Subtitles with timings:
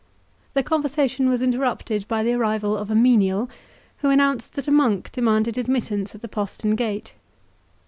[0.55, 3.51] The conversation was interrupted by the arrival of a menial,
[3.99, 7.13] who announced that a monk demanded admittance at the postern gate.